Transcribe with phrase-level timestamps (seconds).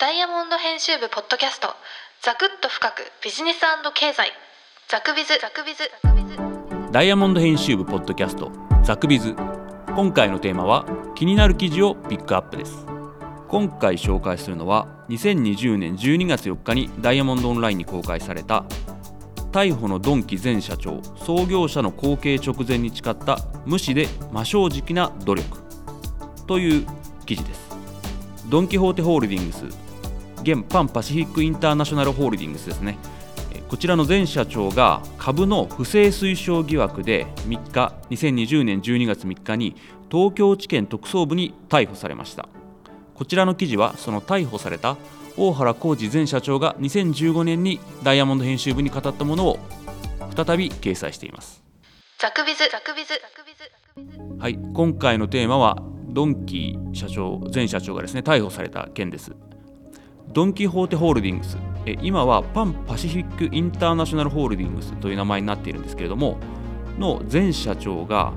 [0.00, 1.68] ダイヤモンド編集部ポッドキャスト。
[2.22, 3.02] ザクッと深く。
[3.22, 3.60] ビジネス
[3.92, 4.32] 経済。
[4.88, 5.34] ザクビズ。
[5.38, 5.90] ザクビズ。
[6.02, 8.50] ザクビズダイヤモンド編集部ポッドキャスト。
[8.82, 9.34] ザクビズ。
[9.94, 12.86] 今回のテーマは気になる記事をピックアップです。
[13.48, 18.64] 今回紹介するのは2020年12月4日にダイヤモンドオンラインに公開された
[19.52, 23.36] 逮捕のドンキ前社長創業者の後継直前に誓った
[23.66, 25.58] 無視で真正直な努力
[26.46, 26.86] という
[27.26, 27.68] 記事です。
[28.48, 29.89] ドン・キホーテホールディングス
[30.42, 32.98] 現パンパシフィックインターナショナルホールディングスですね。
[33.68, 39.76] こちらの前社長が株の不正推奨疑惑で3日2020年12月3日に
[40.10, 42.48] 東京地検特捜部に逮捕されました。
[43.14, 44.96] こちらの記事はその逮捕された
[45.36, 49.58] 大原浩二前社長が2015年にダイヤモンド編集部に語ったものを
[50.34, 51.62] 再び掲載しています。
[52.18, 54.40] ザクビズザクビズザクビズ。
[54.40, 55.76] はい今回のテーマは
[56.08, 59.32] ドンキ社長前社長がですね逮捕された件です
[60.32, 61.58] ドン・キホーテホールディングス。
[62.02, 66.38] 今はパンパシフィックインターナショナルホールディングスという名前になっているんですけれども
[66.98, 68.32] の前社長が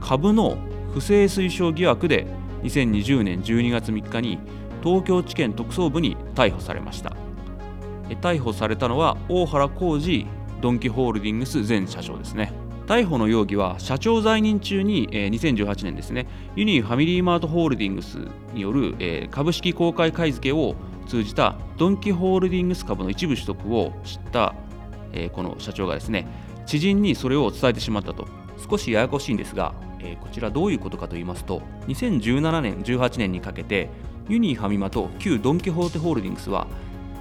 [0.00, 0.58] 株の
[0.92, 2.26] 不正推奨疑惑で
[2.64, 4.38] 2020年12月3日に
[4.82, 7.16] 東京地検特捜部に逮捕されました。
[8.20, 10.26] 逮捕されたのは大原浩二
[10.60, 12.52] ドンキホールディングス前社長ですね。
[12.86, 16.26] 逮捕の容疑は社長在任中に、えー、2018年ですね。
[16.56, 18.18] ユニーファミリーマートホールディングス
[18.54, 20.74] による、え、株式公開買い付けを
[21.08, 24.54] 通じたドンキホールディングス株の一部取得を知った、
[25.12, 26.26] えー、この社長がですね
[26.66, 28.26] 知人にそれを伝えてしまったと。
[28.58, 33.88] 少しややこしいんですが、えー、こちらどういうことかと言いますと2017年18年にかけて
[34.28, 36.66] ユニーファミマと旧ドン・キホーテホールディングスは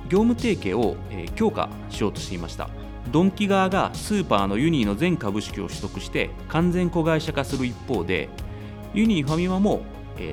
[0.10, 2.70] 業務提携を、えー、強化しようとしていました。
[3.12, 8.28] ドンキ側がスーパーのユニーの全株式を取得して完全子会社化する一方で
[8.94, 9.82] ユニーファミマも、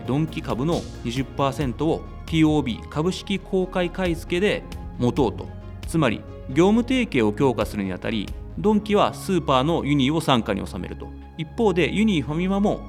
[0.07, 4.63] ドンキ株の20%を TOB 株式公開買付で
[4.99, 5.49] 持とうと。
[5.87, 11.09] つまり業務提携を強化するにあたりドンキはスーパーのユニーを傘下に収めると。
[11.37, 12.81] 一方でユニーファミマも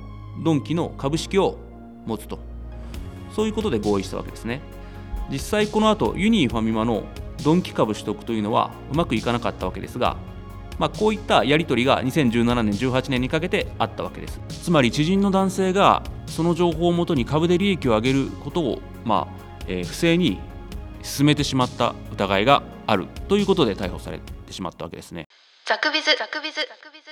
[0.44, 1.58] ドンキの株式を
[2.06, 2.40] 持つと。
[3.32, 4.62] そういうことで合意したわけですね。
[5.30, 7.04] 実際この後ユニーファミマの
[7.44, 10.18] ドンキ株取得というのはうまくいかなかったわけですが、
[10.78, 14.40] まあ、こういったやり取りが2017年18年にかけてあったわけです。
[14.50, 20.40] つまり知人の男性がその情報をもとに株で利益を上げることを、まあえー、不正に
[21.02, 25.28] 進めてしまった疑いがあるということで逮捕されてしまったわけですね。
[25.66, 26.16] ザクビズ。
[26.18, 26.56] ザクビズ。
[26.56, 27.06] ザクビズ。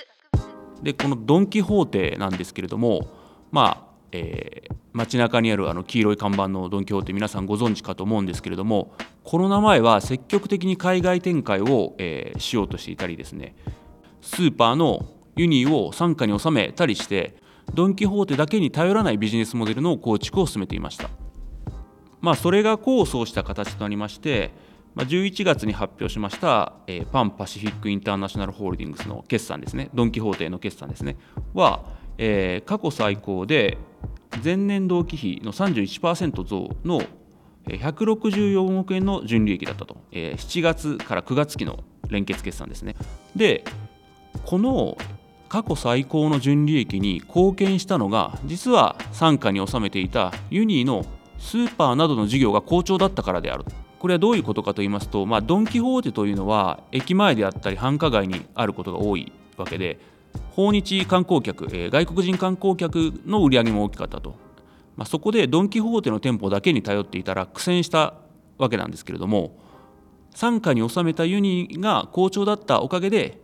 [0.82, 3.08] でこのドン・キホーテなんですけれども
[3.50, 3.83] まあ
[4.16, 8.94] えー、街中にあるあの黄色い看板のドン・キホーテ皆さんご存知かと思うんですけれども
[9.24, 13.56] コロナ前は積極的に海外展開を、えー、しようとしていたりですね
[14.22, 15.04] スーパーの
[15.34, 17.36] ユニーを傘下に収めたりして
[17.74, 21.10] ドン・キホーテだけに頼らないビジネスモデルの構築を進めていました。
[22.20, 24.52] まあそれが功を奏した形となりまして
[24.94, 31.18] ま11月に発表しました、えー、パンパシフィックインターナショナルホールディングスの決算ですねドン・キホーテの決算ですね
[31.52, 31.84] は、
[32.18, 33.78] えー、過去最高で
[34.42, 37.02] 前年同期比の31%増の
[37.66, 42.94] 164億円の純利益だったと、えー、7月から9月期の連結決算ですね。
[43.34, 43.64] で
[44.44, 44.98] この
[45.48, 51.06] 過去最高の純利益に貢献したのが実は傘下に収めていたユニーの
[51.38, 53.64] スーパーなどの事業が好調だったからである
[54.00, 59.98] これはどういうことかと言いますと、まあ、ドン・キホーテというのは駅前であったり繁華街にあることが多いわけで
[60.52, 64.36] 訪日観光客、えー、外国人観光客の売り上げも大きかったと、
[64.96, 68.14] まあ、そこでドン・キホーテの店舗だけに頼っていたら苦戦した
[68.58, 69.56] わけなんですけれども
[70.32, 73.38] 傘下に収めたユニが好調だったおかげで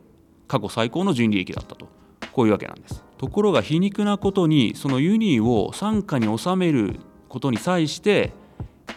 [0.48, 2.00] 過去最高の純利益だったと。
[2.32, 3.02] こういうわけなんです。
[3.18, 8.32] ところが皮肉なことにそのユニを傘下に収めることに際して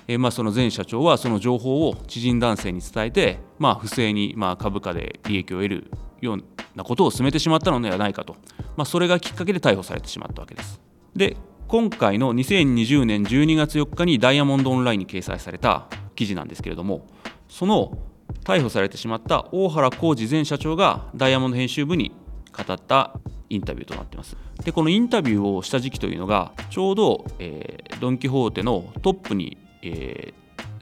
[0.07, 6.43] えまあ、その前社長はその情報を知人男性に伝えて、まあ、不正にまあ株価で利益を得るよう
[6.75, 8.35] なことを進めてしまったのではないかと、
[8.75, 10.81] まあ、それがきっかけで逮捕されてしまったわけです。
[11.15, 17.07] で今回の2020年12月4日にダイヤモンドオンラインに掲載された記事なんですけれども
[17.47, 17.97] その
[18.43, 22.11] 逮捕されてしまった大原浩二前社長がダイヤモンド編集部に
[22.51, 23.13] 語った
[23.49, 30.33] インタビューとなっていますでこのインタビューをした時期というのがちょうど、えー、ドン・キホーテのトップに、えー、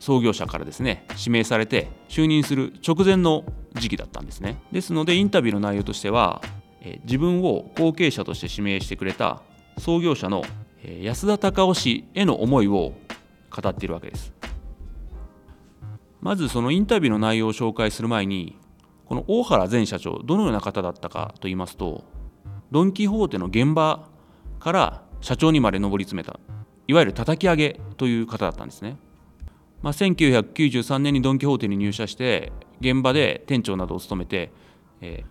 [0.01, 3.45] 創業者からですね指名されて就任する直前の
[3.75, 4.59] 時期だったんですね。
[4.71, 6.42] ですのでインタビューの内容としては
[7.06, 9.44] 自分を後継者として指名してくれた
[9.77, 10.44] 創業者の
[11.01, 12.94] 安田隆夫氏への思いを
[13.51, 14.33] 語っているわけです。
[16.19, 18.57] まずそのインタビューの内容を紹介する前に
[19.06, 22.04] この大原前社長どのような方だったかと言いますと
[22.71, 24.07] ドン・キホーテの現場
[24.59, 26.39] から社長にまで上り詰めた
[26.88, 28.97] いわゆる叩き上げという方だったんですね。
[29.81, 34.51] まあ、1993年にドン・キホーテに入社して現場で店長などを務めて、
[35.01, 35.24] え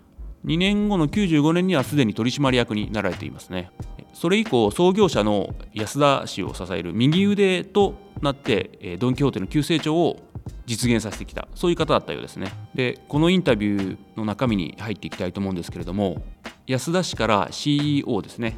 [0.45, 3.71] ー、2年後の95年にはすでに取締役になられていますね。
[4.13, 10.19] それ以降創業者の安田氏を支える右腕となって、えー、ドン・キホーテの急成長を
[10.67, 11.49] 実現させてきた。
[11.55, 12.53] そういう方だったようですね。
[12.75, 16.23] でこのインタビューの中身に入っていきたいと思うんですけれども
[16.67, 18.57] 安田氏から CEO ですね。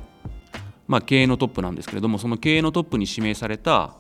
[0.87, 3.95] まあ経営のトップなんですけれどもその経営のトップに指名された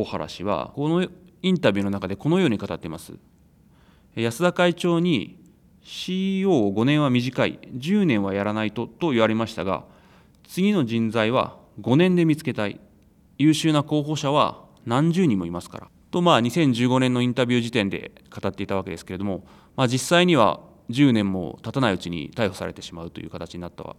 [0.00, 1.06] 大原氏はこの
[1.42, 3.14] インタビューの中でこのように語っています。
[4.14, 5.38] 安田会長に
[5.82, 9.84] CEO を5年は短い10年はやらないとと言われましたが
[10.48, 12.80] 次の人材は5年で見つけたい。
[13.38, 15.88] 優秀な候補者は何十人もいますから。
[16.10, 19.44] とまあ2015年のインタビュー時点で語っていたわけですけれども、
[19.76, 23.96] まあ、実際には10年も経たないうちに逮捕されてしまうという形になった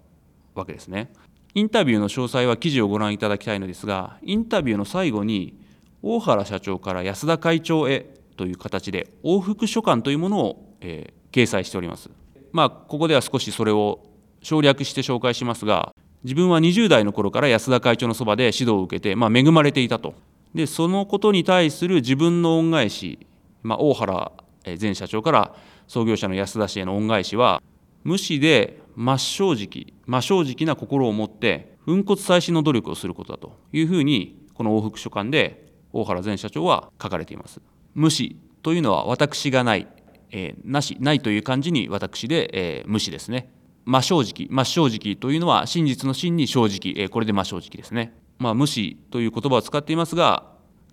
[0.56, 1.12] わけですね。
[1.54, 5.60] インタビューの詳細は記事をご覧いただきたいのですがインタビューの最後に
[6.02, 8.06] 大原社長から安田会長へ
[8.38, 12.10] という形で往復書簡というものを、えー、掲載しております。
[12.52, 14.06] まあ、ここでは少しそれを
[14.42, 20.16] 省略して紹介しますが自分は20代の頃から安田会長のそばで指導を受けて、まあ、恵まれていたと
[20.56, 23.28] でそのことに対する自分の恩返し、
[23.64, 24.32] まあ、大原
[24.80, 25.56] 前社長から
[25.88, 27.62] 創業者の安田氏への恩返しは
[28.04, 35.67] 無視で真正直真正直な心を持って粉骨砕身の努力をすることだというふうにこの往復書簡で
[36.02, 37.60] 大原前社長は書かれています。
[37.96, 39.88] 無視というのは私がない、
[40.32, 43.52] えー、なしないという感じに私で、えー、無視ですね。
[43.86, 48.14] 真正直真正直というのは真実の真に正直、えー、これで真正直ですね。
[48.38, 50.44] まあ、無視という言葉を使っていますが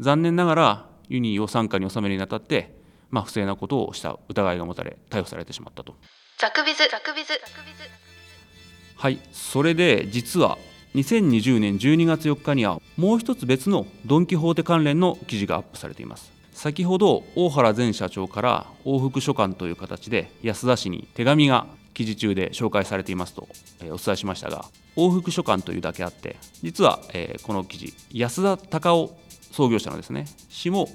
[0.01, 2.75] 残念ながらユニーを傘下に収めるにあたって、
[3.11, 5.97] まあ、不正なことをした疑いが持たれ逮捕されてしまったと。
[6.39, 7.33] ザクビズザクビズ
[8.97, 10.57] はいそれで実は
[10.95, 16.33] 2020年12月4日にはもう一つ別のドン・キホーテ関連の記事がアップされています。
[16.53, 23.49] 先ほど大原前社長から往復書簡という形で安田氏に手紙が記事中で紹介されていますと、
[23.83, 24.65] お伝えしましたが
[24.97, 27.01] 往復書簡というだけあって実は、
[27.43, 29.19] この記事安田隆夫
[29.51, 30.89] 創業者のですね氏も、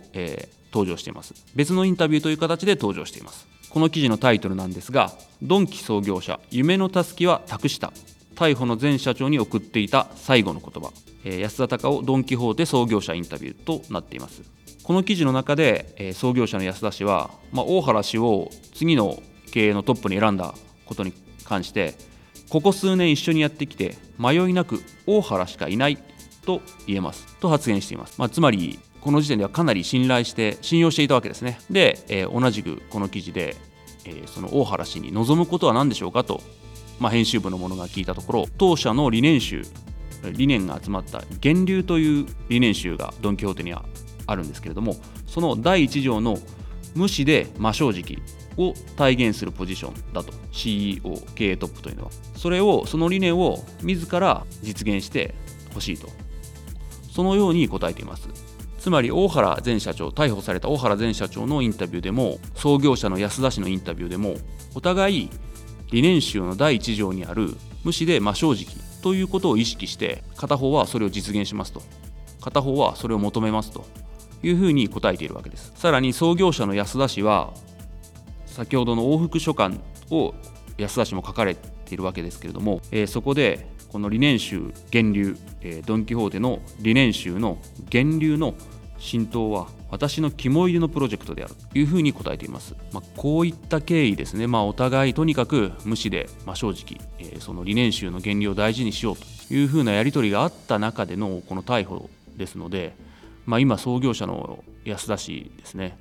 [0.72, 1.34] 登場しています。
[1.56, 3.48] 別のインタビューという形で登場しています。
[3.70, 5.12] この記事のタイトルなんですが
[5.42, 7.92] ドンキ創業者夢のたすきは託した。
[8.40, 10.94] 逮捕の前社長に送っていた最後の言葉、
[11.26, 14.44] えー、安田隆夫ドン・キホーテ創業者インタビューとなっています。
[14.82, 19.22] この記事の中で、えー、創業者の安田氏は、まあ、大原氏を次の
[19.52, 20.54] 経営のトップに選んだ
[20.86, 21.12] ことに
[21.44, 21.96] 関して
[22.50, 25.98] ここ数年一緒にやってきて迷いなく大原しかいない
[26.46, 27.36] と言えます。
[27.42, 31.60] と発言しています、まあ、つまりこの時点ではかなり信頼して信用していたわけですね。
[31.70, 33.58] で、えー、同じくこの記事で、
[34.06, 36.42] えー、その大原氏に望むことは何でしょうかと
[37.00, 39.64] まあ、編集部の者が聞いたところ当社の理念集
[40.34, 43.86] 理念が集まった「源流」という理念集がドン・キホーテには
[44.28, 46.38] あるんですけれどもその第1条の
[46.96, 48.18] 「無視で真正直」
[48.58, 51.02] を体現するポジションだと CEO
[51.36, 55.34] 経営トップというのはそれをその理念を自ら実現して
[55.74, 56.10] ほしいと
[57.10, 58.28] そのように答えています。
[58.80, 64.36] つまり大原前社長逮捕された大原前社長のインタビューでも創業者の安田氏のインタビューでも
[64.74, 65.30] お互い
[65.92, 68.66] 理念集の第1条にある無視で真正直
[69.02, 71.82] ということを意識して片方はそれを実現しますと。
[72.42, 73.86] 片方はそれを求めますと
[74.44, 75.74] いうふうに答えているわけです。
[75.76, 77.54] さらに創業者の安田氏は
[78.46, 79.76] 先ほどの往復書簡
[80.12, 80.34] を
[80.78, 87.58] 安田氏も書かれているわけですけれども、えー、そこでこの理念集源流、えー、ドン・キホーテの理念集の
[87.92, 88.54] 源流の
[89.00, 102.94] 浸透は私の肝入りのプロジェクトであるというふうに答えています、まあ、こういった経緯ですね、まあ、お互いとにかく無視で、まあ、正直、えー、その理念集の原理を大事にしようというふうなやり取りがあった中でのこの逮捕ですので、
[103.46, 105.98] まあ、今創業者の安田氏ですね、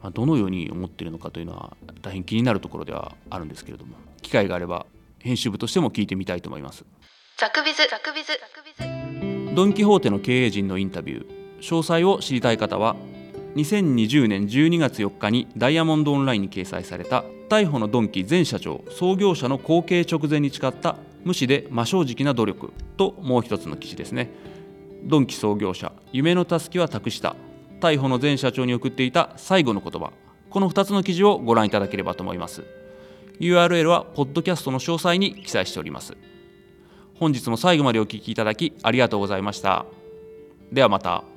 [0.00, 4.86] まあ、どのように思っているのかというのは大変気になるところではあるんですけれども機会があれば
[5.18, 6.84] 編集部としても聞いてみたいと思います。
[7.36, 9.54] ザクビズザクビズザクビズ。
[9.54, 12.96] ドン・キホーテの経営陣のインタビュー詳細を知りたい方は
[13.56, 24.30] 2020年12月4日にダイヤモンドオンラインに掲載された逮捕のドンキ前社長創業者の後継直前に誓った無視で真正直な努力ともう一つの記事ですね。
[25.04, 27.34] ドンキ創業者夢のたすきは託した
[27.80, 30.12] 逮捕の前社長に送っていた最後の言葉。
[30.48, 32.64] この2つの記事をご覧いただければと思います。
[33.40, 36.16] URL はポッドキャストの詳細に記載しております。
[37.18, 39.86] 本日も最後までお聴きいただきありがとうございました。
[40.72, 41.29] ではまた。